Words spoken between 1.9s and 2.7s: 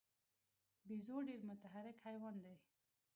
حیوان دی.